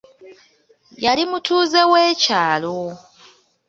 Yali 1.03 1.23
mutuuze 1.31 1.81
w'ekyalo. 1.91 2.77